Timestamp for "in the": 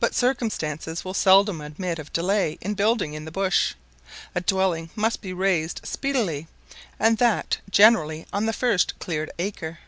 3.14-3.30